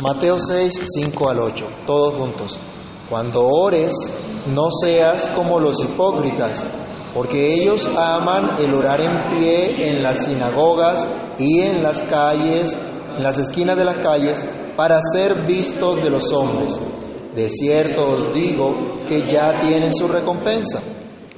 [0.00, 2.60] Mateo 6, 5 al 8, todos juntos.
[3.10, 3.92] Cuando ores,
[4.46, 6.68] no seas como los hipócritas,
[7.12, 11.04] porque ellos aman el orar en pie en las sinagogas
[11.36, 12.78] y en las calles,
[13.16, 14.44] en las esquinas de las calles,
[14.76, 16.78] para ser vistos de los hombres.
[17.34, 18.72] De cierto os digo
[19.04, 20.80] que ya tienen su recompensa.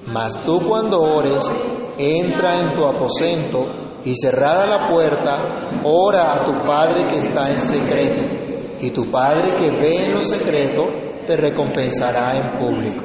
[0.07, 1.51] Mas tú cuando ores,
[1.97, 3.65] entra en tu aposento
[4.05, 5.41] y cerrada la puerta,
[5.85, 8.40] ora a tu Padre que está en secreto,
[8.81, 10.87] y tu Padre que ve en lo secreto
[11.27, 13.05] te recompensará en público.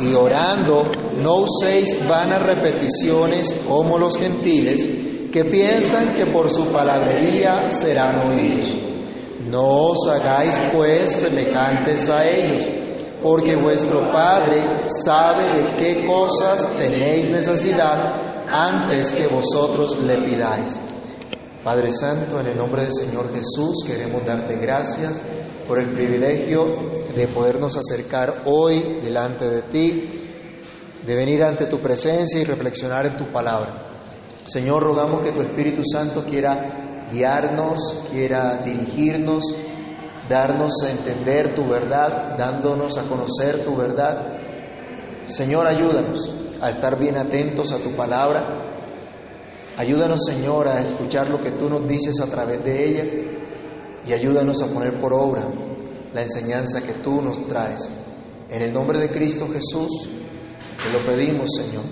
[0.00, 4.88] Y orando, no uséis vanas repeticiones como los gentiles,
[5.32, 8.76] que piensan que por su palabrería serán oídos.
[9.50, 12.68] No os hagáis pues semejantes a ellos,
[13.22, 17.96] porque vuestro Padre sabe de qué cosas tenéis necesidad
[18.48, 20.80] antes que vosotros le pidáis.
[21.68, 25.20] Padre Santo, en el nombre del Señor Jesús, queremos darte gracias
[25.66, 26.64] por el privilegio
[27.14, 30.08] de podernos acercar hoy delante de ti,
[31.06, 33.82] de venir ante tu presencia y reflexionar en tu palabra.
[34.44, 39.44] Señor, rogamos que tu Espíritu Santo quiera guiarnos, quiera dirigirnos,
[40.26, 44.38] darnos a entender tu verdad, dándonos a conocer tu verdad.
[45.26, 48.67] Señor, ayúdanos a estar bien atentos a tu palabra.
[49.78, 53.04] Ayúdanos, Señor, a escuchar lo que tú nos dices a través de ella
[54.04, 55.48] y ayúdanos a poner por obra
[56.12, 57.88] la enseñanza que tú nos traes.
[58.50, 60.08] En el nombre de Cristo Jesús,
[60.82, 61.84] te lo pedimos, Señor.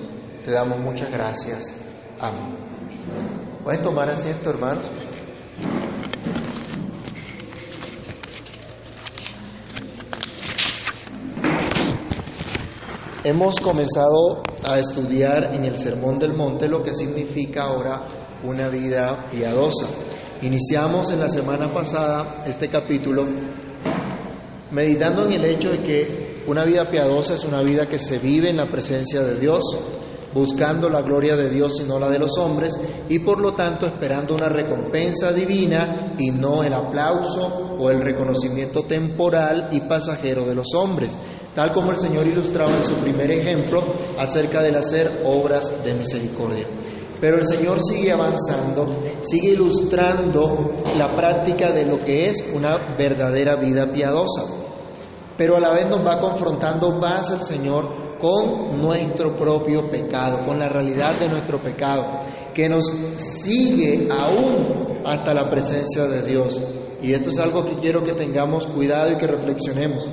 [0.45, 1.73] Te damos muchas gracias.
[2.19, 2.57] Amén.
[3.63, 4.81] Pueden tomar asiento, hermano.
[13.29, 19.29] Hemos comenzado a estudiar en el Sermón del Monte lo que significa ahora una vida
[19.33, 19.89] piadosa.
[20.43, 23.27] Iniciamos en la semana pasada este capítulo
[24.71, 28.49] meditando en el hecho de que una vida piadosa es una vida que se vive
[28.49, 29.65] en la presencia de Dios,
[30.33, 32.79] buscando la gloria de Dios y no la de los hombres,
[33.09, 38.85] y por lo tanto esperando una recompensa divina y no el aplauso o el reconocimiento
[38.85, 41.19] temporal y pasajero de los hombres,
[41.57, 43.83] tal como el Señor ilustraba en su primer ejemplo
[44.19, 46.67] acerca del hacer obras de misericordia.
[47.19, 53.57] Pero el Señor sigue avanzando, sigue ilustrando la práctica de lo que es una verdadera
[53.57, 54.43] vida piadosa.
[55.39, 60.59] Pero a la vez nos va confrontando más el Señor con nuestro propio pecado, con
[60.59, 62.21] la realidad de nuestro pecado,
[62.55, 62.85] que nos
[63.15, 66.61] sigue aún hasta la presencia de Dios.
[67.03, 70.07] Y esto es algo que quiero que tengamos cuidado y que reflexionemos,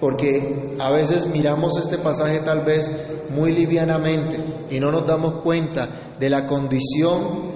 [0.00, 2.90] porque a veces miramos este pasaje tal vez
[3.30, 7.48] muy livianamente y no nos damos cuenta de la condición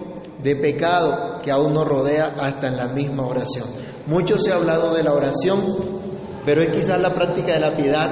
[0.43, 3.69] de pecado que aún nos rodea hasta en la misma oración.
[4.07, 5.61] Mucho se ha hablado de la oración,
[6.45, 8.09] pero es quizás la práctica de la piedad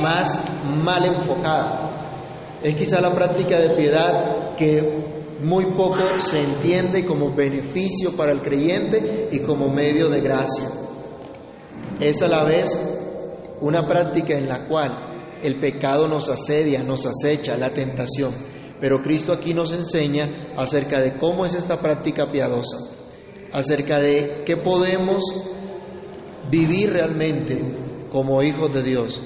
[0.00, 0.38] más
[0.82, 2.60] mal enfocada.
[2.62, 5.04] Es quizás la práctica de piedad que
[5.42, 10.64] muy poco se entiende como beneficio para el creyente y como medio de gracia.
[12.00, 12.93] Es a la vez
[13.64, 18.34] una práctica en la cual el pecado nos asedia, nos acecha, la tentación.
[18.78, 22.76] Pero Cristo aquí nos enseña acerca de cómo es esta práctica piadosa,
[23.52, 25.22] acerca de qué podemos
[26.50, 29.18] vivir realmente como hijos de Dios.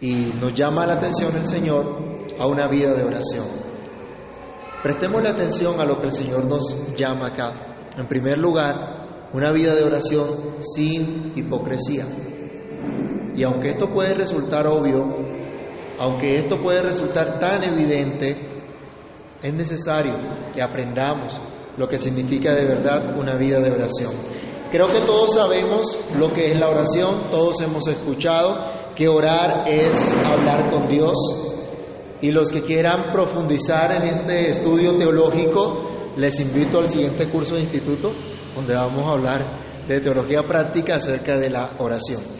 [0.00, 3.46] Y nos llama la atención el Señor a una vida de oración.
[4.82, 7.92] Prestemos la atención a lo que el Señor nos llama acá.
[7.98, 12.06] En primer lugar, una vida de oración sin hipocresía.
[13.34, 15.04] Y aunque esto puede resultar obvio,
[15.98, 18.36] aunque esto puede resultar tan evidente,
[19.42, 20.14] es necesario
[20.54, 21.40] que aprendamos
[21.76, 24.12] lo que significa de verdad una vida de oración.
[24.70, 30.14] Creo que todos sabemos lo que es la oración, todos hemos escuchado que orar es
[30.14, 31.14] hablar con Dios
[32.20, 37.62] y los que quieran profundizar en este estudio teológico, les invito al siguiente curso de
[37.62, 38.12] instituto
[38.54, 42.39] donde vamos a hablar de teología práctica acerca de la oración.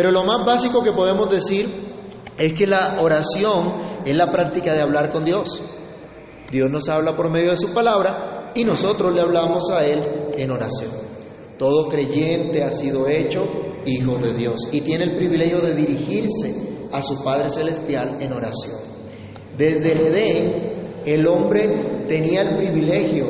[0.00, 1.68] Pero lo más básico que podemos decir
[2.38, 5.60] es que la oración es la práctica de hablar con Dios.
[6.50, 10.02] Dios nos habla por medio de su palabra y nosotros le hablamos a Él
[10.38, 10.90] en oración.
[11.58, 13.40] Todo creyente ha sido hecho
[13.84, 18.78] hijo de Dios y tiene el privilegio de dirigirse a su Padre Celestial en oración.
[19.58, 23.26] Desde el Edén, el hombre tenía el privilegio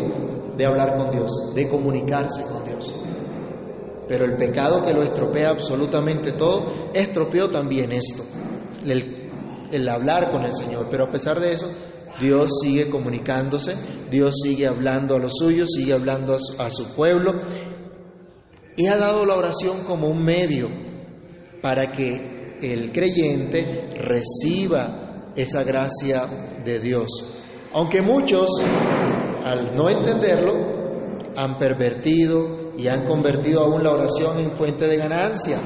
[0.56, 2.59] de hablar con Dios, de comunicarse con.
[4.10, 8.24] Pero el pecado que lo estropea absolutamente todo, estropeó también esto,
[8.84, 10.88] el, hablar con el Señor.
[10.90, 11.68] Pero a pesar de eso,
[12.20, 13.76] Dios sigue comunicándose,
[14.10, 17.40] Dios sigue hablando a los suyos, sigue hablando a su, a su pueblo.
[18.76, 20.68] y ha dado la oración como un medio
[21.62, 27.06] para que el creyente reciba esa gracia de Dios.
[27.72, 28.50] Aunque muchos,
[29.44, 30.52] al no entenderlo,
[31.36, 35.58] han pervertido y han convertido aún la oración en fuente de ganancia.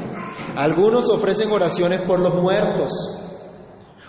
[0.56, 2.90] Algunos ofrecen oraciones por los muertos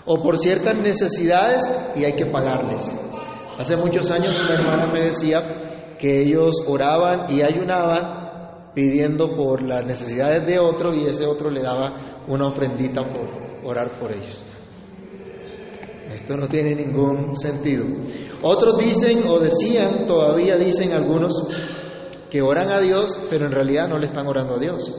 [0.05, 1.61] o por ciertas necesidades
[1.95, 2.91] y hay que pagarles.
[3.59, 9.85] Hace muchos años una hermana me decía que ellos oraban y ayunaban pidiendo por las
[9.85, 14.43] necesidades de otro y ese otro le daba una ofrendita por orar por ellos.
[16.11, 17.85] Esto no tiene ningún sentido.
[18.41, 21.33] Otros dicen o decían, todavía dicen algunos,
[22.35, 24.91] que oran a Dios, pero en realidad no le están orando a Dios.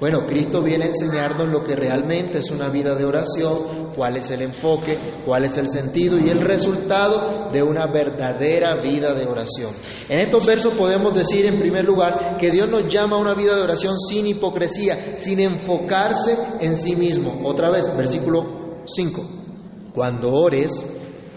[0.00, 4.28] Bueno, Cristo viene a enseñarnos lo que realmente es una vida de oración, cuál es
[4.32, 9.72] el enfoque, cuál es el sentido y el resultado de una verdadera vida de oración.
[10.08, 13.54] En estos versos podemos decir, en primer lugar, que Dios nos llama a una vida
[13.54, 17.40] de oración sin hipocresía, sin enfocarse en sí mismo.
[17.44, 19.92] Otra vez, versículo 5.
[19.94, 20.84] Cuando ores,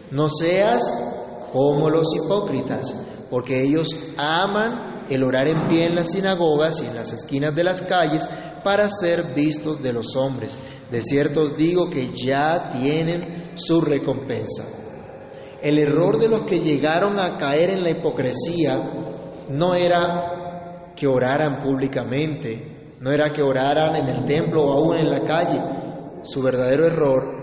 [0.10, 0.82] no seas
[1.54, 2.92] como los hipócritas,
[3.30, 7.64] porque ellos aman el orar en pie en las sinagogas y en las esquinas de
[7.64, 8.28] las calles
[8.64, 10.58] para ser vistos de los hombres.
[10.90, 14.66] De cierto os digo que ya tienen su recompensa.
[15.62, 18.78] El error de los que llegaron a caer en la hipocresía
[19.50, 25.10] no era que oraran públicamente, no era que oraran en el templo o aún en
[25.10, 25.62] la calle.
[26.24, 27.42] Su verdadero error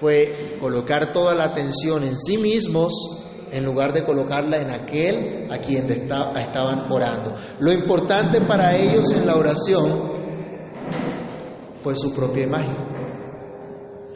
[0.00, 2.92] fue colocar toda la atención en sí mismos
[3.54, 7.36] en lugar de colocarla en aquel a quien estaban orando.
[7.60, 10.12] Lo importante para ellos en la oración
[11.78, 12.76] fue su propia imagen.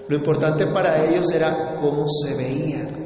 [0.09, 2.97] Lo importante para ellos era cómo se veían,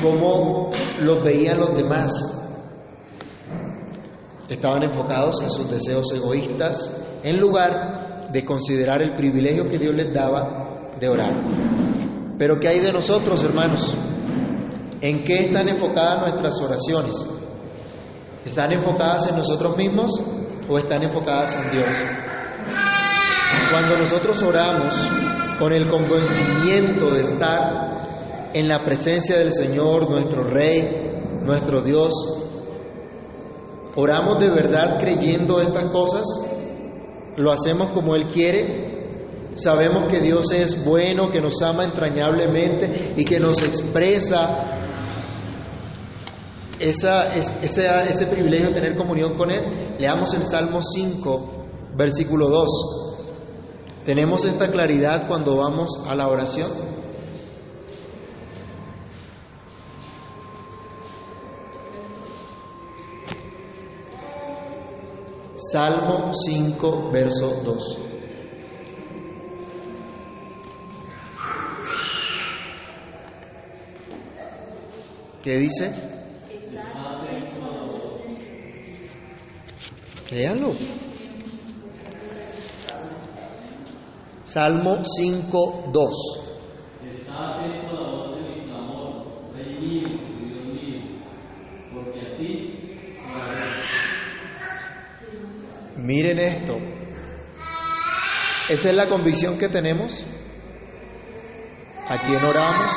[0.00, 0.70] cómo
[1.00, 2.12] los veían los demás.
[4.48, 10.10] Estaban enfocados en sus deseos egoístas en lugar de considerar el privilegio que Dios les
[10.14, 11.34] daba de orar.
[12.38, 13.94] Pero ¿qué hay de nosotros, hermanos?
[15.00, 17.26] ¿En qué están enfocadas nuestras oraciones?
[18.44, 20.20] ¿Están enfocadas en nosotros mismos
[20.68, 21.88] o están enfocadas en Dios?
[23.70, 25.10] Cuando nosotros oramos
[25.58, 32.14] con el convencimiento de estar en la presencia del Señor, nuestro Rey, nuestro Dios,
[33.96, 36.24] oramos de verdad creyendo estas cosas,
[37.36, 43.24] lo hacemos como Él quiere, sabemos que Dios es bueno, que nos ama entrañablemente y
[43.24, 44.73] que nos expresa
[46.84, 49.96] esa, ese, ese privilegio de tener comunión con Él.
[49.98, 52.70] Leamos el Salmo 5, versículo 2.
[54.04, 56.70] ¿Tenemos esta claridad cuando vamos a la oración?
[65.56, 67.98] Salmo 5, verso 2.
[75.42, 76.23] ¿Qué dice?
[80.34, 80.74] Léalo.
[84.42, 86.10] Salmo 5, 2.
[87.08, 90.08] Está atento la voz de mi clamor, Rey mío,
[90.40, 90.98] Dios mío,
[91.94, 92.50] porque a ti
[95.98, 96.78] Miren esto.
[98.70, 100.26] Esa es la convicción que tenemos.
[102.08, 102.90] ¿A quién oramos?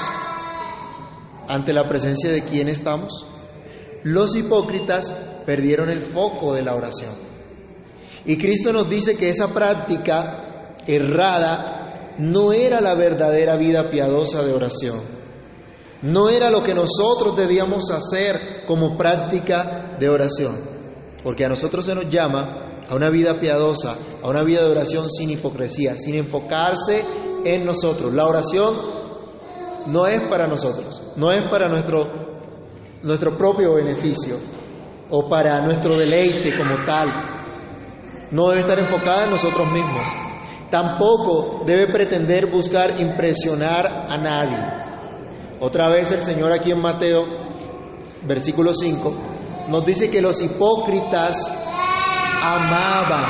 [1.47, 3.27] ¿Ante la presencia de quién estamos?
[4.03, 5.13] Los hipócritas
[5.45, 7.26] perdieron el foco de la oración.
[8.27, 14.53] Y Cristo nos dice que esa práctica errada no era la verdadera vida piadosa de
[14.53, 14.99] oración.
[16.01, 20.55] No era lo que nosotros debíamos hacer como práctica de oración.
[21.23, 25.09] Porque a nosotros se nos llama a una vida piadosa, a una vida de oración
[25.09, 27.05] sin hipocresía, sin enfocarse
[27.45, 28.13] en nosotros.
[28.13, 28.75] La oración
[29.87, 32.07] no es para nosotros, no es para nuestro,
[33.03, 34.35] nuestro propio beneficio
[35.09, 37.36] o para nuestro deleite como tal.
[38.31, 40.03] No debe estar enfocada en nosotros mismos.
[40.69, 44.57] Tampoco debe pretender buscar impresionar a nadie.
[45.61, 47.25] Otra vez el Señor aquí en Mateo,
[48.23, 49.13] versículo 5,
[49.69, 51.51] nos dice que los hipócritas
[52.43, 53.25] amaban,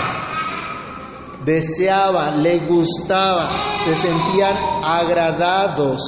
[1.45, 6.01] deseaban, les gustaba, se sentían agradados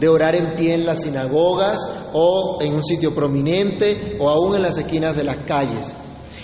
[0.00, 1.78] de orar en pie en las sinagogas
[2.14, 5.94] o en un sitio prominente o aún en las esquinas de las calles.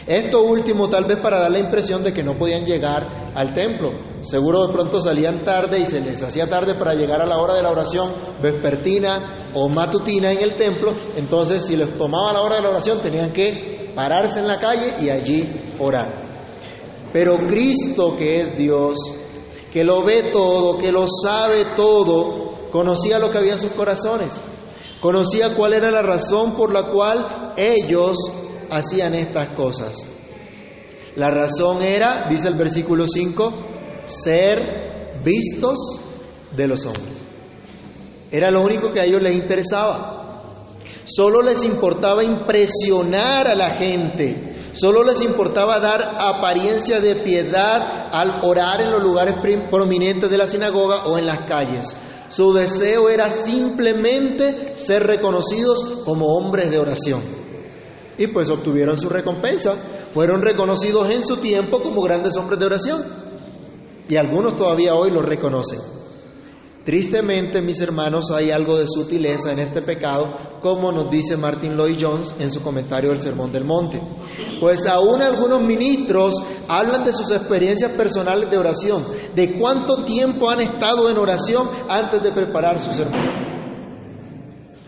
[0.07, 3.91] Esto último tal vez para dar la impresión de que no podían llegar al templo.
[4.21, 7.55] Seguro de pronto salían tarde y se les hacía tarde para llegar a la hora
[7.55, 10.95] de la oración vespertina o matutina en el templo.
[11.17, 14.95] Entonces si les tomaba la hora de la oración tenían que pararse en la calle
[15.01, 16.27] y allí orar.
[17.13, 18.99] Pero Cristo, que es Dios,
[19.73, 24.41] que lo ve todo, que lo sabe todo, conocía lo que había en sus corazones,
[25.01, 28.17] conocía cuál era la razón por la cual ellos
[28.71, 30.07] hacían estas cosas.
[31.17, 33.55] La razón era, dice el versículo 5,
[34.05, 35.79] ser vistos
[36.55, 37.23] de los hombres.
[38.31, 40.75] Era lo único que a ellos les interesaba.
[41.05, 44.71] Solo les importaba impresionar a la gente.
[44.73, 49.37] Solo les importaba dar apariencia de piedad al orar en los lugares
[49.71, 51.97] prominentes de la sinagoga o en las calles.
[52.29, 57.46] Su deseo era simplemente ser reconocidos como hombres de oración.
[58.19, 59.75] Y pues obtuvieron su recompensa.
[60.13, 63.03] Fueron reconocidos en su tiempo como grandes hombres de oración.
[64.09, 65.81] Y algunos todavía hoy los reconocen.
[66.87, 71.99] Tristemente, mis hermanos, hay algo de sutileza en este pecado, como nos dice Martin Lloyd
[72.01, 74.01] Jones en su comentario del Sermón del Monte.
[74.61, 76.35] Pues aún algunos ministros
[76.69, 79.05] hablan de sus experiencias personales de oración,
[79.35, 83.56] de cuánto tiempo han estado en oración antes de preparar su sermón.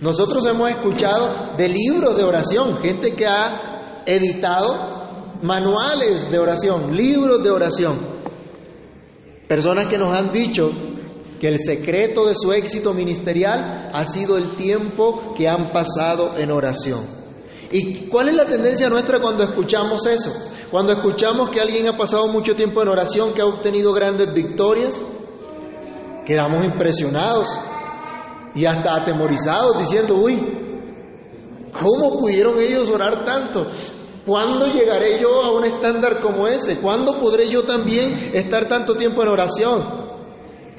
[0.00, 7.43] Nosotros hemos escuchado de libros de oración, gente que ha editado manuales de oración, libros
[7.43, 7.99] de oración,
[9.49, 10.71] personas que nos han dicho
[11.40, 16.50] que el secreto de su éxito ministerial ha sido el tiempo que han pasado en
[16.50, 17.05] oración.
[17.71, 20.33] ¿Y cuál es la tendencia nuestra cuando escuchamos eso?
[20.71, 25.02] Cuando escuchamos que alguien ha pasado mucho tiempo en oración, que ha obtenido grandes victorias,
[26.25, 27.49] quedamos impresionados
[28.59, 30.37] y hasta atemorizados diciendo, uy,
[31.81, 33.71] ¿cómo pudieron ellos orar tanto?
[34.27, 36.81] ¿Cuándo llegaré yo a un estándar como ese?
[36.81, 39.85] ¿Cuándo podré yo también estar tanto tiempo en oración?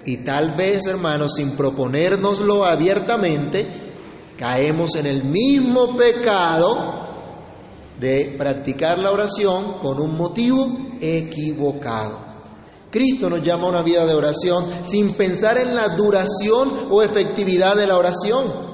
[0.04, 3.66] Y tal vez, hermanos, sin proponérnoslo abiertamente,
[4.38, 7.08] caemos en el mismo pecado
[7.98, 10.68] de practicar la oración con un motivo
[11.00, 12.29] equivocado.
[12.92, 17.76] Cristo nos llama a una vida de oración sin pensar en la duración o efectividad
[17.76, 18.70] de la oración.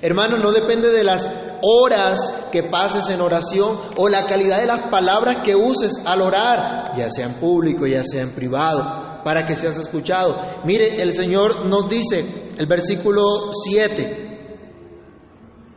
[0.00, 1.26] Hermanos, no depende de las
[1.62, 6.92] horas que pases en oración o la calidad de las palabras que uses al orar,
[6.96, 10.36] ya sea en público, ya sea en privado para que seas escuchado.
[10.64, 14.28] Mire, el Señor nos dice, el versículo 7,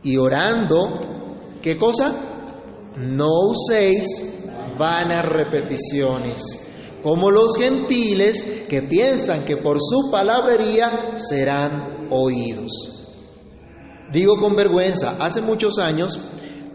[0.04, 2.12] y orando, ¿qué cosa?
[2.96, 4.06] No uséis
[4.78, 6.71] vanas repeticiones,
[7.02, 12.72] como los gentiles que piensan que por su palabrería serán oídos.
[14.12, 16.18] Digo con vergüenza, hace muchos años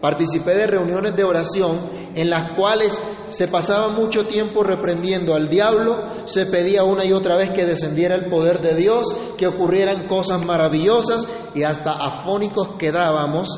[0.01, 6.25] participé de reuniones de oración en las cuales se pasaba mucho tiempo reprendiendo al diablo,
[6.25, 10.43] se pedía una y otra vez que descendiera el poder de Dios, que ocurrieran cosas
[10.43, 13.49] maravillosas y hasta afónicos quedábamos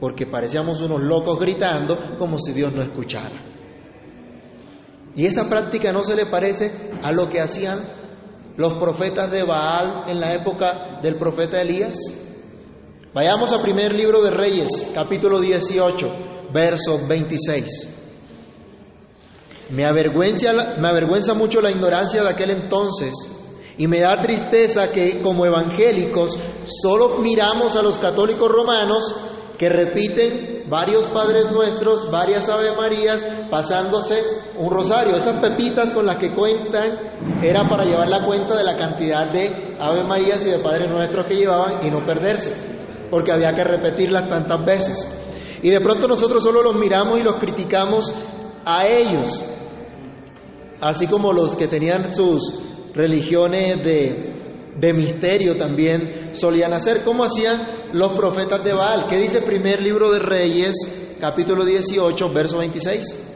[0.00, 3.51] porque parecíamos unos locos gritando como si Dios no escuchara.
[5.14, 7.82] Y esa práctica no se le parece a lo que hacían
[8.56, 11.96] los profetas de Baal en la época del profeta Elías.
[13.14, 17.88] Vayamos al primer libro de Reyes, capítulo 18 verso 26.
[19.70, 23.14] Me avergüenza, me avergüenza mucho la ignorancia de aquel entonces
[23.78, 29.14] y me da tristeza que como evangélicos solo miramos a los católicos romanos
[29.58, 34.22] que repiten varios Padres Nuestros, varias Ave Marías, pasándose
[34.56, 35.14] un rosario.
[35.14, 39.76] Esas pepitas con las que cuentan era para llevar la cuenta de la cantidad de
[39.78, 42.54] Ave Marías y de Padres Nuestros que llevaban y no perderse,
[43.10, 45.14] porque había que repetirlas tantas veces.
[45.62, 48.10] Y de pronto nosotros solo los miramos y los criticamos
[48.64, 49.44] a ellos,
[50.80, 52.60] así como los que tenían sus
[52.94, 59.06] religiones de, de misterio también solían hacer, como hacían los profetas de Baal.
[59.08, 60.76] ¿Qué dice el primer libro de Reyes,
[61.20, 63.31] capítulo 18, verso 26?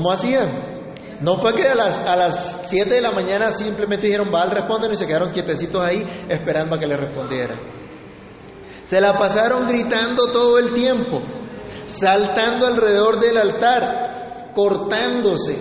[0.00, 0.48] ¿Cómo hacían?
[1.20, 4.92] No fue que a las, a las 7 de la mañana simplemente dijeron, Baal, responden
[4.92, 7.54] y se quedaron quietecitos ahí esperando a que le respondiera.
[8.84, 11.20] Se la pasaron gritando todo el tiempo,
[11.84, 15.58] saltando alrededor del altar, cortándose.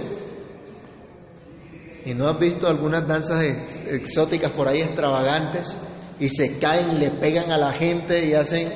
[2.06, 3.44] ¿Y no has visto algunas danzas
[3.90, 5.76] exóticas por ahí extravagantes?
[6.18, 8.72] Y se caen y le pegan a la gente y hacen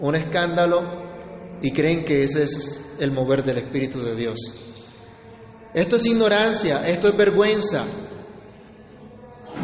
[0.00, 0.80] un escándalo
[1.60, 4.36] y creen que ese es el mover del Espíritu de Dios.
[5.76, 7.84] Esto es ignorancia, esto es vergüenza.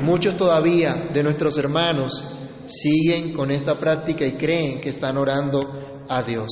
[0.02, 2.22] muchos todavía de nuestros hermanos
[2.66, 6.48] siguen con esta práctica y creen que están orando a Dios.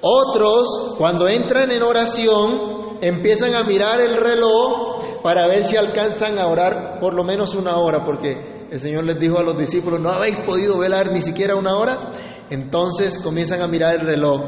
[0.00, 6.46] Otros, cuando entran en oración, empiezan a mirar el reloj para ver si alcanzan a
[6.46, 10.10] orar por lo menos una hora, porque el Señor les dijo a los discípulos, no
[10.10, 12.12] habéis podido velar ni siquiera una hora.
[12.50, 14.42] Entonces comienzan a mirar el reloj,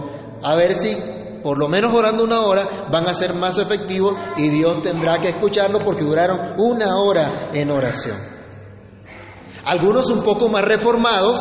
[0.45, 0.97] a ver si
[1.43, 5.31] por lo menos orando una hora van a ser más efectivos y Dios tendrá que
[5.31, 8.17] escucharlo porque duraron una hora en oración.
[9.65, 11.39] Algunos un poco más reformados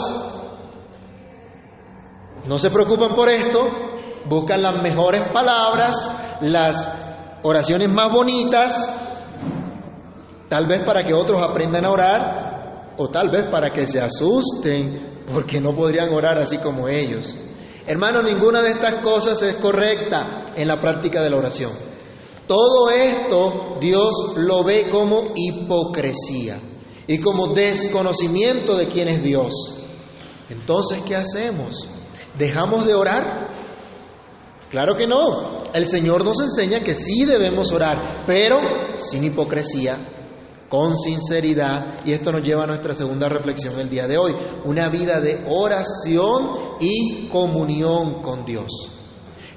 [2.46, 3.70] no se preocupan por esto,
[4.26, 6.12] buscan las mejores palabras,
[6.42, 6.90] las
[7.44, 8.94] oraciones más bonitas,
[10.50, 15.24] tal vez para que otros aprendan a orar o tal vez para que se asusten
[15.32, 17.36] porque no podrían orar así como ellos.
[17.88, 21.72] Hermano, ninguna de estas cosas es correcta en la práctica de la oración.
[22.46, 26.60] Todo esto Dios lo ve como hipocresía
[27.08, 29.54] y como desconocimiento de quién es Dios.
[30.50, 31.88] Entonces, ¿qué hacemos?
[32.38, 33.48] ¿Dejamos de orar?
[34.70, 35.58] Claro que no.
[35.74, 38.60] El Señor nos enseña que sí debemos orar, pero
[38.98, 39.98] sin hipocresía,
[40.70, 42.06] con sinceridad.
[42.06, 44.34] Y esto nos lleva a nuestra segunda reflexión el día de hoy.
[44.66, 48.92] Una vida de oración y comunión con Dios.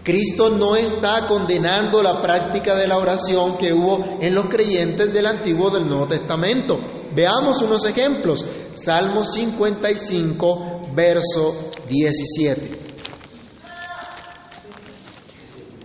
[0.03, 5.27] Cristo no está condenando la práctica de la oración que hubo en los creyentes del
[5.27, 6.79] Antiguo y del Nuevo Testamento.
[7.15, 8.45] Veamos unos ejemplos.
[8.73, 12.79] Salmo 55, verso 17.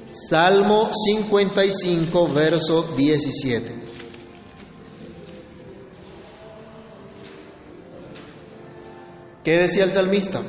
[0.09, 3.84] Salmo 55, verso 17.
[9.45, 10.41] ¿Qué decía el salmista?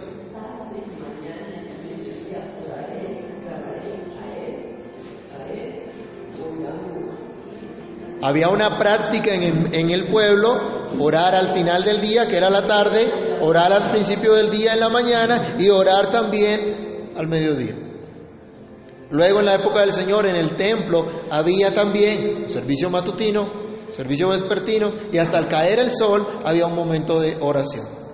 [8.23, 13.39] Había una práctica en, el pueblo, orar al final del día, que era la tarde,
[13.43, 17.77] orar al principio del día en la mañana y orar también al mediodía.
[19.11, 23.47] Luego en la época del Señor en el templo había también servicio matutino,
[23.91, 28.06] servicio vespertino y hasta al caer el sol había un momento de oración.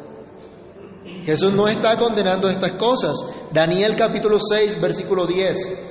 [1.25, 3.17] Jesús no está condenando estas cosas.
[3.53, 5.89] Daniel capítulo 6, versículo 10.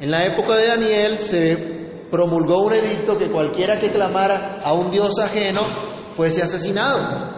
[0.00, 4.90] En la época de Daniel se promulgó un edicto que cualquiera que clamara a un
[4.90, 5.62] Dios ajeno
[6.14, 7.32] fuese asesinado.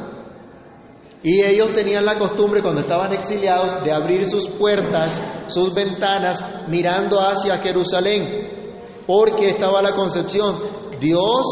[1.22, 7.18] Y ellos tenían la costumbre cuando estaban exiliados de abrir sus puertas, sus ventanas, mirando
[7.20, 10.58] hacia Jerusalén, porque estaba la concepción,
[11.00, 11.44] Dios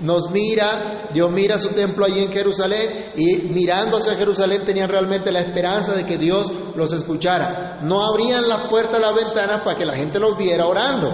[0.00, 5.30] nos mira, Dios mira su templo allí en Jerusalén y mirando hacia Jerusalén tenían realmente
[5.30, 7.80] la esperanza de que Dios los escuchara.
[7.82, 11.12] No abrían las puertas, las ventanas para que la gente los viera orando,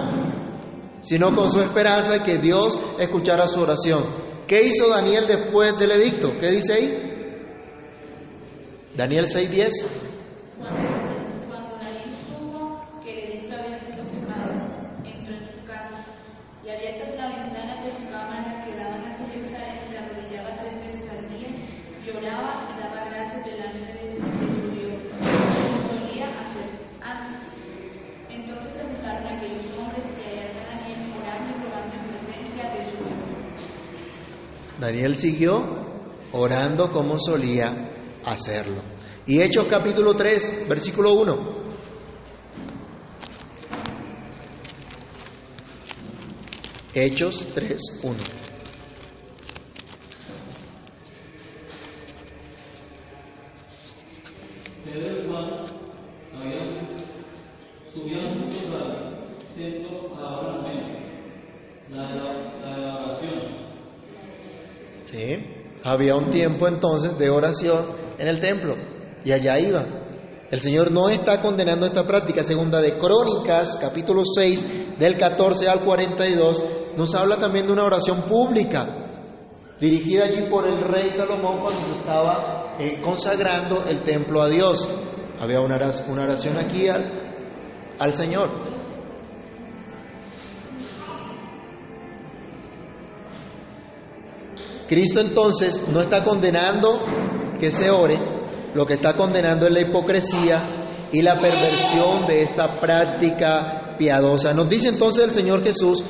[1.01, 4.03] sino con su esperanza de que Dios escuchara su oración.
[4.47, 6.31] ¿Qué hizo Daniel después del edicto?
[6.39, 7.07] ¿Qué dice ahí?
[8.95, 9.85] Daniel 6:10.
[34.79, 35.63] Daniel siguió
[36.31, 38.81] orando como solía hacerlo.
[39.25, 41.67] Y Hechos capítulo 3, versículo 1.
[46.93, 48.17] Hechos 3, 1.
[54.83, 55.49] Pedro y Juan
[56.33, 56.87] habían,
[57.93, 60.87] subían muchos al templo a la hora novena,
[61.91, 63.67] la de la, la de la oración.
[65.03, 65.45] Sí,
[65.97, 67.85] había un tiempo entonces de oración
[68.19, 68.75] en el templo
[69.25, 69.85] y allá iba.
[70.49, 72.43] El Señor no está condenando esta práctica.
[72.43, 76.63] Segunda de Crónicas, capítulo 6, del 14 al 42,
[76.95, 79.05] nos habla también de una oración pública
[79.79, 84.87] dirigida allí por el rey Salomón cuando se estaba eh, consagrando el templo a Dios.
[85.39, 88.76] Había una oración, aquí al, al Señor.
[94.87, 96.99] Cristo entonces no está condenando
[97.59, 98.17] que se ore,
[98.73, 104.53] lo que está condenando es la hipocresía y la perversión de esta práctica piadosa.
[104.53, 106.03] Nos dice entonces el Señor Jesús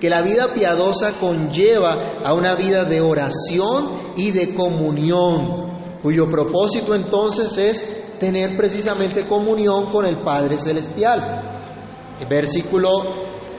[0.00, 6.94] que la vida piadosa conlleva a una vida de oración y de comunión, cuyo propósito
[6.94, 12.16] entonces es tener precisamente comunión con el Padre Celestial.
[12.20, 12.90] El versículo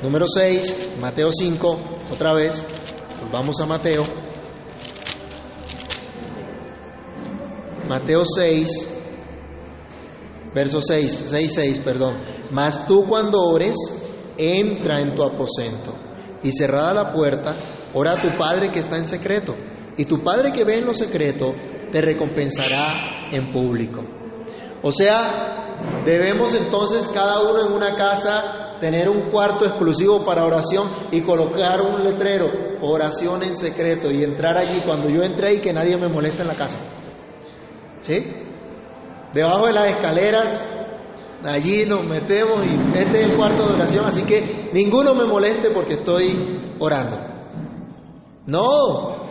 [0.01, 1.79] número 6, Mateo 5,
[2.11, 2.65] otra vez,
[3.21, 4.24] volvamos a Mateo.
[7.87, 8.93] Mateo 6,
[10.53, 12.15] verso 6, 6, 6, perdón.
[12.51, 13.75] Mas tú cuando ores,
[14.37, 15.93] entra en tu aposento
[16.41, 19.55] y cerrada la puerta, ora a tu Padre que está en secreto.
[19.97, 21.53] Y tu Padre que ve en lo secreto,
[21.91, 24.03] te recompensará en público.
[24.81, 30.89] O sea, debemos entonces cada uno en una casa tener un cuarto exclusivo para oración
[31.11, 35.73] y colocar un letrero, oración en secreto, y entrar allí cuando yo entre ahí que
[35.73, 36.77] nadie me moleste en la casa.
[38.01, 38.25] ¿Sí?
[39.33, 40.67] Debajo de las escaleras,
[41.43, 45.71] allí nos metemos y este es el cuarto de oración, así que ninguno me moleste
[45.71, 47.17] porque estoy orando.
[48.47, 49.25] No,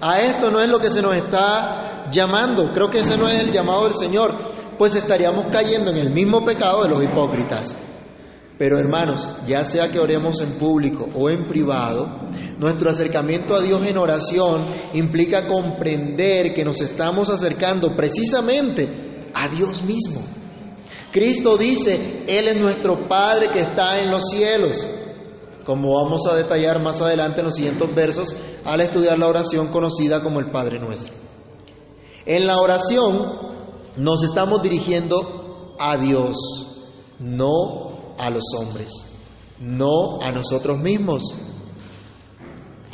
[0.00, 3.42] a esto no es lo que se nos está llamando, creo que ese no es
[3.42, 4.34] el llamado del Señor,
[4.78, 7.74] pues estaríamos cayendo en el mismo pecado de los hipócritas.
[8.58, 13.86] Pero hermanos, ya sea que oremos en público o en privado, nuestro acercamiento a Dios
[13.86, 20.22] en oración implica comprender que nos estamos acercando precisamente a Dios mismo.
[21.12, 24.88] Cristo dice, Él es nuestro Padre que está en los cielos,
[25.66, 30.22] como vamos a detallar más adelante en los siguientes versos al estudiar la oración conocida
[30.22, 31.12] como el Padre nuestro.
[32.24, 33.32] En la oración
[33.98, 36.36] nos estamos dirigiendo a Dios,
[37.18, 37.85] no
[38.18, 38.92] a los hombres,
[39.60, 41.22] no a nosotros mismos.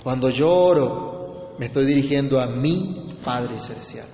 [0.02, 4.06] Cuando yo oro, me estoy dirigiendo a mi Padre Celestial.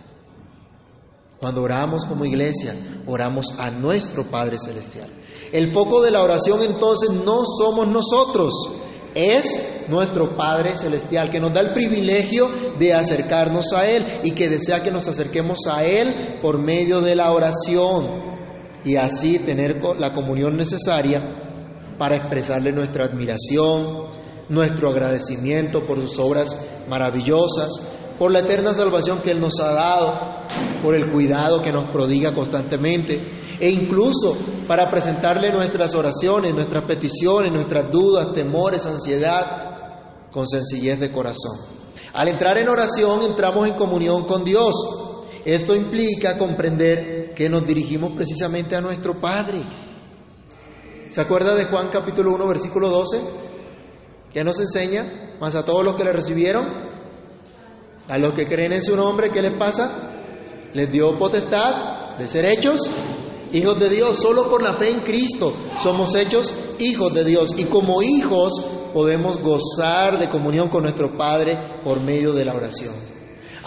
[1.40, 2.75] Cuando oramos como iglesia,
[3.07, 5.09] oramos a nuestro Padre Celestial.
[5.53, 8.53] El foco de la oración entonces no somos nosotros,
[9.14, 14.49] es nuestro Padre Celestial, que nos da el privilegio de acercarnos a Él y que
[14.49, 18.38] desea que nos acerquemos a Él por medio de la oración
[18.85, 24.09] y así tener la comunión necesaria para expresarle nuestra admiración,
[24.49, 26.57] nuestro agradecimiento por sus obras
[26.88, 27.69] maravillosas,
[28.19, 30.38] por la eterna salvación que Él nos ha dado,
[30.83, 33.21] por el cuidado que nos prodiga constantemente,
[33.61, 34.37] e incluso
[34.67, 39.69] para presentarle nuestras oraciones, nuestras peticiones, nuestras dudas, temores, ansiedad,
[40.31, 41.59] con sencillez de corazón.
[42.12, 44.75] Al entrar en oración entramos en comunión con Dios.
[45.45, 49.61] Esto implica comprender que nos dirigimos precisamente a nuestro Padre.
[51.09, 53.20] ¿Se acuerda de Juan capítulo 1, versículo 12?
[54.33, 55.37] ¿Qué nos enseña?
[55.40, 56.66] Más a todos los que le recibieron,
[58.09, 60.16] a los que creen en su nombre, ¿qué les pasa?
[60.74, 62.90] Les dio potestad de ser hechos
[63.53, 64.16] hijos de Dios.
[64.16, 67.55] Solo por la fe en Cristo somos hechos hijos de Dios.
[67.57, 68.53] Y como hijos
[68.92, 73.08] podemos gozar de comunión con nuestro Padre por medio de la oración.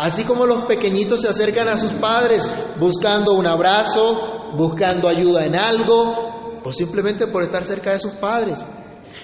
[0.02, 5.56] Así como los pequeñitos se acercan a sus padres buscando un abrazo, buscando ayuda en
[5.56, 8.66] algo, o simplemente por estar cerca de sus padres.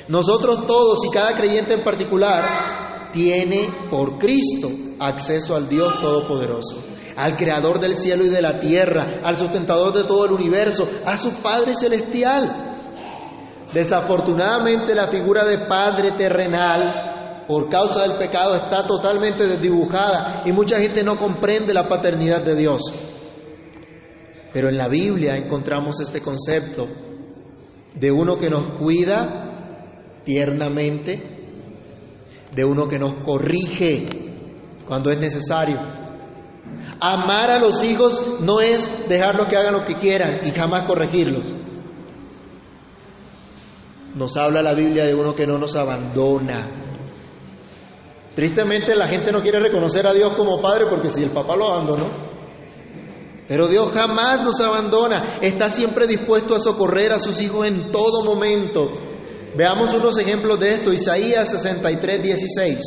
[0.08, 6.84] Nosotros todos y cada creyente en particular tiene por Cristo acceso al Dios Todopoderoso,
[7.16, 11.18] al Creador del cielo y de la tierra, al sustentador de todo el universo, a
[11.18, 13.66] su Padre Celestial.
[13.74, 17.17] Desafortunadamente la figura de Padre terrenal
[17.48, 22.56] por causa del pecado está totalmente desdibujada y mucha gente no comprende la paternidad de
[22.56, 22.82] Dios.
[24.54, 26.88] Pero en la Biblia encontramos este concepto
[27.96, 31.54] de uno que nos cuida tiernamente,
[32.54, 34.06] de uno que nos corrige
[34.86, 35.80] cuando es necesario.
[37.00, 41.54] Amar a los hijos no es dejarlos que hagan lo que quieran y jamás corregirlos.
[44.16, 46.87] Nos habla la Biblia de uno que no nos abandona,
[48.38, 51.74] Tristemente la gente no quiere reconocer a Dios como Padre porque si el papá lo
[51.74, 52.08] abandonó.
[53.48, 58.24] Pero Dios jamás nos abandona, está siempre dispuesto a socorrer a sus hijos en todo
[58.24, 58.92] momento.
[59.58, 62.78] Veamos unos ejemplos de esto, Isaías 63, 16.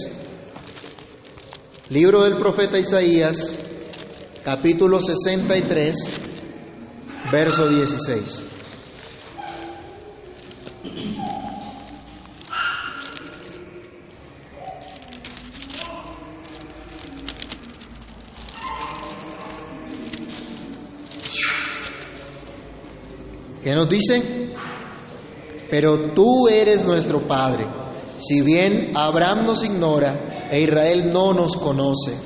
[1.88, 3.58] Libro del profeta Isaías,
[4.44, 5.96] capítulo 63,
[7.32, 8.44] verso 16.
[23.70, 24.50] ¿Qué nos dice?
[25.70, 27.68] Pero tú eres nuestro Padre.
[28.16, 32.16] Si bien Abraham nos ignora e Israel no nos conoce,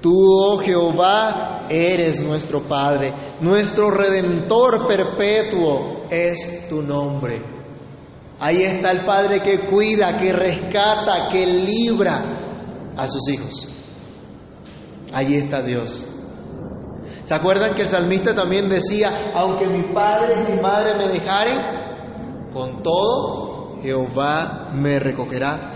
[0.00, 3.12] tú, oh Jehová, eres nuestro Padre,
[3.42, 7.38] nuestro Redentor perpetuo es tu nombre.
[8.40, 13.68] Ahí está el Padre que cuida, que rescata, que libra a sus hijos.
[15.12, 16.13] Allí está Dios.
[17.24, 21.58] ¿Se acuerdan que el salmista también decía, aunque mi padre y mi madre me dejaren,
[22.52, 25.74] con todo Jehová me recogerá?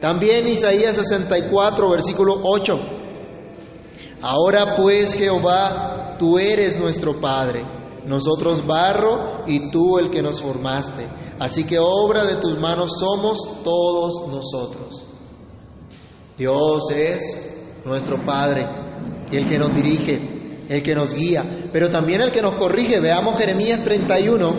[0.00, 2.72] También Isaías 64, versículo 8.
[4.20, 7.64] Ahora pues Jehová, tú eres nuestro Padre,
[8.04, 11.08] nosotros barro y tú el que nos formaste.
[11.38, 15.04] Así que obra de tus manos somos todos nosotros.
[16.36, 18.66] Dios es nuestro Padre,
[19.30, 20.31] el que nos dirige,
[20.68, 23.00] el que nos guía, pero también el que nos corrige.
[23.00, 24.54] Veamos Jeremías 31,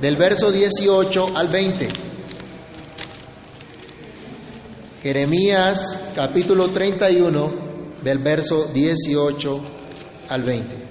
[0.00, 1.88] del verso 18 al 20.
[5.02, 9.60] Jeremías capítulo 31, del verso 18
[10.28, 10.87] al 20.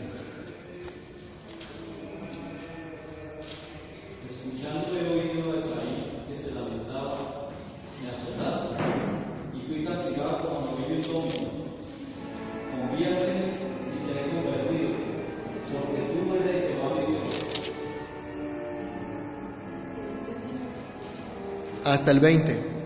[21.88, 22.77] Hasta el 20.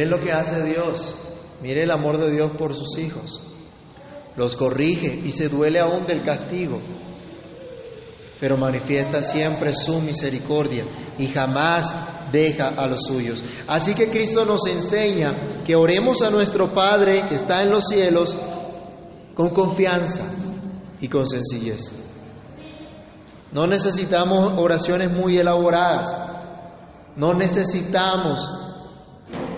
[0.00, 1.14] Miren lo que hace Dios.
[1.60, 3.38] Mire el amor de Dios por sus hijos.
[4.34, 6.80] Los corrige y se duele aún del castigo.
[8.40, 10.86] Pero manifiesta siempre su misericordia
[11.18, 11.94] y jamás
[12.32, 13.44] deja a los suyos.
[13.68, 18.34] Así que Cristo nos enseña que oremos a nuestro Padre que está en los cielos
[19.34, 20.24] con confianza
[20.98, 21.92] y con sencillez.
[23.52, 26.08] No necesitamos oraciones muy elaboradas.
[27.16, 28.48] No necesitamos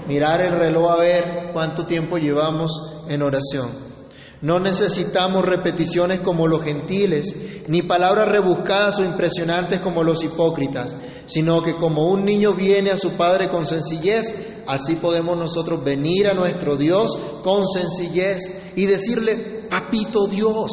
[0.06, 2.70] mirar el reloj a ver cuánto tiempo llevamos
[3.08, 3.92] en oración.
[4.40, 7.32] No necesitamos repeticiones como los gentiles,
[7.68, 12.96] ni palabras rebuscadas o impresionantes como los hipócritas, sino que como un niño viene a
[12.96, 14.34] su padre con sencillez,
[14.66, 20.72] así podemos nosotros venir a nuestro Dios con sencillez y decirle, papito Dios,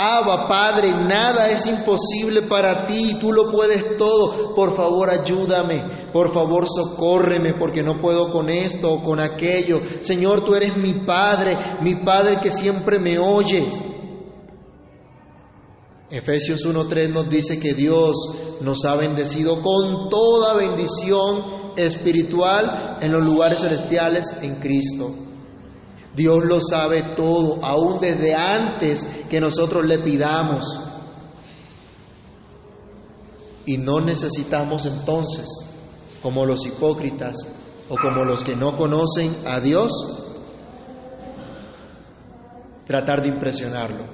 [0.00, 4.54] Abba, Padre, nada es imposible para ti, tú lo puedes todo.
[4.54, 9.80] Por favor, ayúdame, por favor, socórreme, porque no puedo con esto o con aquello.
[10.00, 13.84] Señor, tú eres mi Padre, mi Padre que siempre me oyes.
[16.10, 18.16] Efesios 1.3 nos dice que Dios
[18.62, 25.14] nos ha bendecido con toda bendición espiritual en los lugares celestiales en Cristo.
[26.16, 30.64] Dios lo sabe todo, aún desde antes que nosotros le pidamos.
[33.66, 35.46] Y no necesitamos entonces,
[36.22, 37.36] como los hipócritas
[37.88, 39.92] o como los que no conocen a Dios,
[42.86, 44.04] tratar de impresionarlo.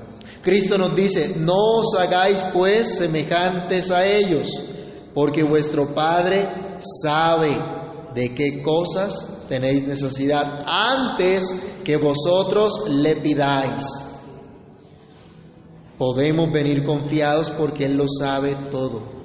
[0.43, 4.49] Cristo nos dice, no os hagáis pues semejantes a ellos,
[5.15, 7.57] porque vuestro Padre sabe
[8.15, 13.85] de qué cosas tenéis necesidad antes que vosotros le pidáis.
[15.99, 19.24] Podemos venir confiados porque Él lo sabe todo.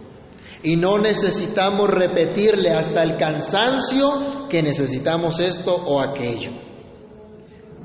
[0.64, 6.52] Y no necesitamos repetirle hasta el cansancio que necesitamos esto o aquello.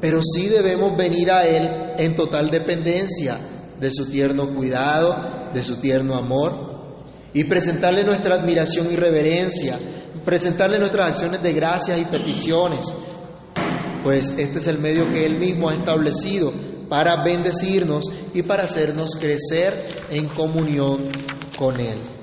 [0.00, 3.38] Pero sí debemos venir a Él en total dependencia
[3.78, 6.74] de su tierno cuidado, de su tierno amor,
[7.32, 9.78] y presentarle nuestra admiración y reverencia,
[10.24, 12.92] presentarle nuestras acciones de gracias y peticiones,
[14.02, 16.52] pues este es el medio que Él mismo ha establecido
[16.88, 21.10] para bendecirnos y para hacernos crecer en comunión
[21.58, 22.13] con Él.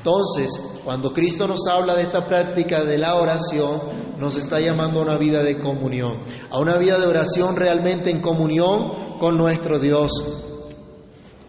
[0.00, 3.80] Entonces, cuando Cristo nos habla de esta práctica de la oración,
[4.18, 8.22] nos está llamando a una vida de comunión, a una vida de oración realmente en
[8.22, 10.10] comunión con nuestro Dios.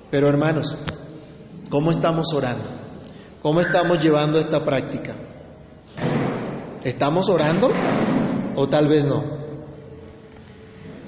[0.10, 0.76] Pero hermanos,
[1.70, 2.68] ¿cómo estamos orando?
[3.42, 5.16] ¿Cómo estamos llevando esta práctica?
[6.84, 7.72] ¿Estamos orando
[8.58, 9.40] o tal vez no?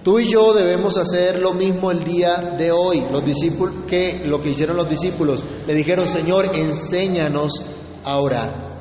[0.03, 3.05] Tú y yo debemos hacer lo mismo el día de hoy.
[3.09, 7.61] Los discípulos que lo que hicieron los discípulos le dijeron, "Señor, enséñanos
[8.03, 8.73] a orar."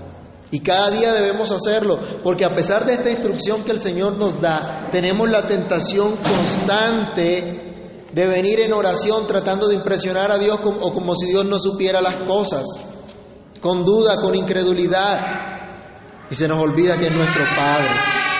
[0.50, 4.40] Y cada día debemos hacerlo, porque a pesar de esta instrucción que el Señor nos
[4.40, 10.80] da, tenemos la tentación constante de venir en oración tratando de impresionar a Dios como,
[10.80, 12.66] o como si Dios no supiera las cosas,
[13.61, 18.32] con duda, con incredulidad, y se nos olvida que es nuestro Padre.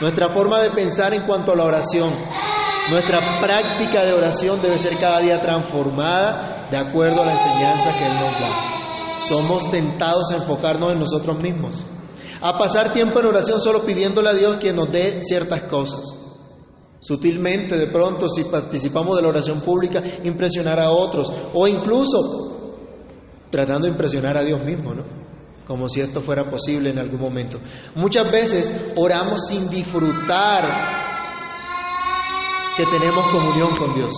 [0.00, 2.14] Nuestra forma de pensar en cuanto a la oración
[2.90, 8.04] Nuestra práctica de oración debe ser cada día transformada de acuerdo a la enseñanza que
[8.04, 9.20] Él nos da.
[9.20, 11.84] Somos tentados a enfocarnos en nosotros mismos,
[12.40, 16.00] a pasar tiempo en oración solo pidiéndole a Dios que nos dé ciertas cosas.
[16.98, 22.86] Sutilmente, de pronto, si participamos de la oración pública, impresionar a otros, o incluso
[23.50, 25.19] tratando de impresionar a Dios mismo, ¿no?
[25.70, 27.60] Como si esto fuera posible en algún momento.
[27.94, 30.64] Muchas veces oramos sin disfrutar
[32.76, 34.12] que tenemos comunión con Dios.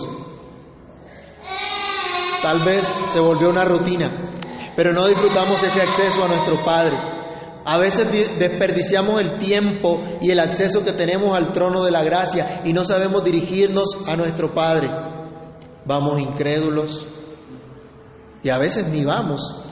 [2.41, 4.31] Tal vez se volvió una rutina,
[4.75, 6.97] pero no disfrutamos ese acceso a nuestro Padre.
[7.65, 8.07] A veces
[8.39, 12.83] desperdiciamos el tiempo y el acceso que tenemos al trono de la gracia y no
[12.83, 14.89] sabemos dirigirnos a nuestro Padre.
[15.85, 17.05] Vamos incrédulos
[18.41, 19.62] y a veces ni vamos.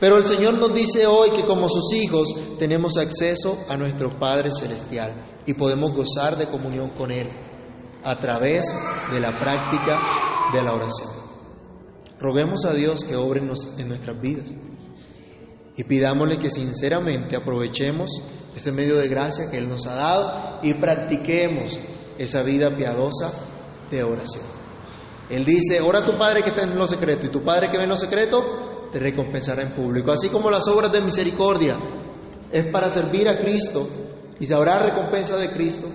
[0.00, 4.50] Pero el Señor nos dice hoy que como sus hijos tenemos acceso a nuestro Padre
[4.52, 7.28] Celestial y podemos gozar de comunión con Él
[8.04, 8.64] a través
[9.12, 10.00] de la práctica
[10.52, 11.08] de la oración.
[12.20, 14.52] Roguemos a Dios que obre en nuestras vidas
[15.76, 18.10] y pidámosle que sinceramente aprovechemos
[18.54, 21.78] ese medio de gracia que Él nos ha dado y practiquemos
[22.18, 23.32] esa vida piadosa
[23.90, 24.44] de oración.
[25.30, 27.78] Él dice, ora a tu Padre que está en lo secreto y tu Padre que
[27.78, 30.12] ve en lo secreto te recompensará en público.
[30.12, 31.78] Así como las obras de misericordia
[32.52, 33.88] es para servir a Cristo
[34.38, 35.88] y se habrá recompensa de Cristo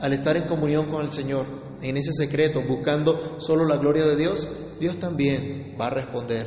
[0.00, 1.46] al estar en comunión con el Señor,
[1.82, 6.46] en ese secreto, buscando solo la gloria de Dios, Dios también va a responder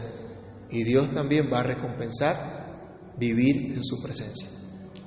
[0.69, 4.47] y Dios también va a recompensar vivir en su presencia.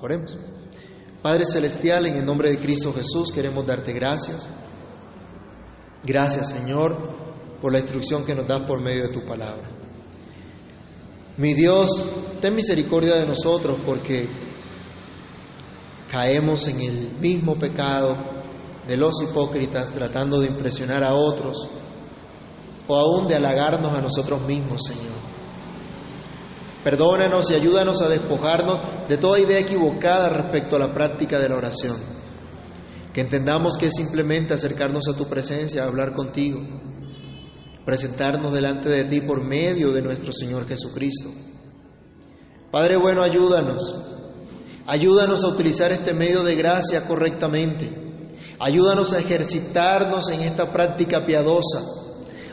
[0.01, 0.37] Oremos.
[1.23, 4.49] Padre Celestial, en el nombre de Cristo Jesús queremos darte gracias.
[6.05, 6.97] Gracias Señor
[7.61, 9.78] por la instrucción que nos das por medio de tu palabra.
[11.39, 11.89] Mi Dios,
[12.41, 14.29] ten misericordia de nosotros porque
[16.11, 18.17] caemos en el mismo pecado
[18.89, 21.57] de los hipócritas tratando de impresionar a otros
[22.89, 25.15] o aún de halagarnos a nosotros mismos, Señor.
[26.83, 31.55] Perdónanos y ayúdanos a despojarnos de toda idea equivocada respecto a la práctica de la
[31.55, 31.99] oración.
[33.15, 36.59] Que entendamos que es simplemente acercarnos a tu presencia, hablar contigo,
[37.89, 41.31] presentarnos delante de ti por medio de nuestro Señor Jesucristo.
[42.71, 43.83] Padre bueno, ayúdanos.
[44.87, 47.91] Ayúdanos a utilizar este medio de gracia correctamente.
[48.61, 51.81] Ayúdanos a ejercitarnos en esta práctica piadosa.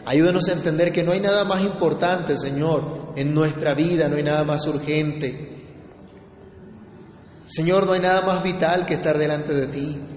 [0.06, 4.24] Ayúdanos a entender que no hay nada más importante, Señor, en nuestra vida, no hay
[4.24, 5.66] nada más urgente.
[7.44, 10.15] Señor, no hay nada más vital que estar delante de ti.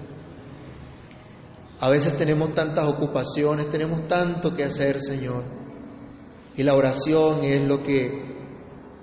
[1.79, 5.43] A veces tenemos tantas ocupaciones, tenemos tanto que hacer, Señor.
[6.57, 8.29] Y la oración es lo que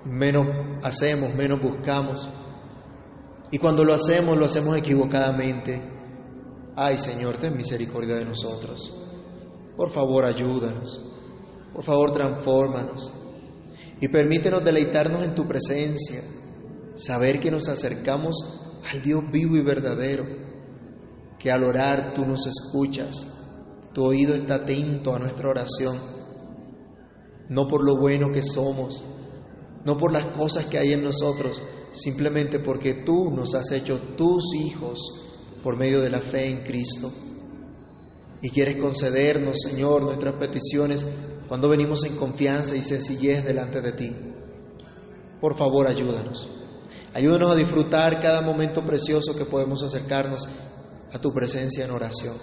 [0.05, 0.45] menos
[0.83, 2.27] hacemos, menos buscamos.
[3.51, 5.81] Y cuando lo hacemos, lo hacemos equivocadamente.
[6.75, 8.93] Ay, Señor, ten misericordia de nosotros.
[9.75, 11.03] Por favor, ayúdanos.
[11.73, 13.11] Por favor, transfórmanos.
[13.99, 16.21] Y permítenos deleitarnos en tu presencia.
[16.95, 18.35] Saber que nos acercamos
[18.91, 20.46] al Dios vivo y verdadero.
[21.39, 23.27] Que al orar tú nos escuchas.
[23.93, 25.97] Tu oído está atento a nuestra oración.
[27.49, 29.03] No por lo bueno que somos,
[29.85, 31.61] no por las cosas que hay en nosotros,
[31.93, 34.99] simplemente porque tú nos has hecho tus hijos
[35.63, 37.09] por medio de la fe en Cristo.
[38.41, 41.05] Y quieres concedernos, Señor, nuestras peticiones
[41.47, 44.15] cuando venimos en confianza y sencillez delante de ti.
[45.39, 46.47] Por favor, ayúdanos.
[47.13, 50.47] Ayúdanos a disfrutar cada momento precioso que podemos acercarnos
[51.13, 52.35] a tu presencia en oración.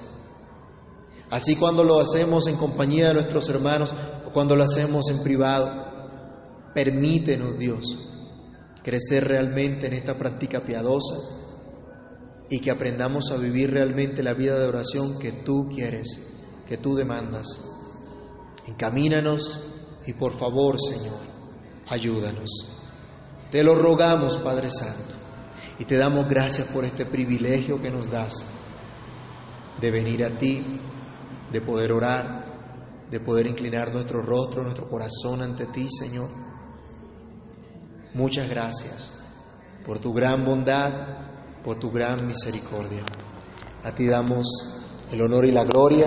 [1.30, 3.92] Así cuando lo hacemos en compañía de nuestros hermanos
[4.26, 5.84] o cuando lo hacemos en privado,
[6.74, 7.86] permítenos, Dios,
[8.82, 11.16] crecer realmente en esta práctica piadosa
[12.50, 16.20] y que aprendamos a vivir realmente la vida de oración que tú quieres,
[16.68, 17.46] que tú demandas.
[18.66, 19.60] Encamínanos
[20.06, 21.20] y por favor, Señor,
[21.88, 22.50] ayúdanos.
[23.50, 25.14] Te lo rogamos, Padre Santo,
[25.78, 28.44] y te damos gracias por este privilegio que nos das
[29.80, 30.80] de venir a ti,
[31.52, 36.30] de poder orar, de poder inclinar nuestro rostro, nuestro corazón ante ti, Señor.
[38.14, 39.12] Muchas gracias
[39.84, 43.04] por tu gran bondad, por tu gran misericordia.
[43.82, 44.46] A ti damos
[45.12, 46.06] el honor y la gloria,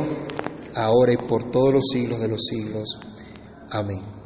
[0.75, 2.99] ahora y por todos los siglos de los siglos.
[3.71, 4.15] Amén.